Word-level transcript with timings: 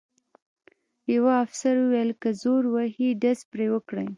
یوه 1.15 1.33
افسر 1.45 1.75
وویل: 1.79 2.09
که 2.21 2.29
زور 2.41 2.63
وهي 2.73 3.09
ډز 3.21 3.39
پرې 3.51 3.67
وکړئ. 3.71 4.07